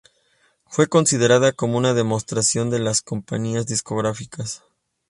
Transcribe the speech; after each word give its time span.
Fue 0.65 0.87
considerada 0.87 1.51
como 1.51 1.77
una 1.77 1.93
demostración 1.93 2.71
de 2.71 2.79
las 2.79 3.03
compañías 3.03 3.67
discográficas. 3.67 4.63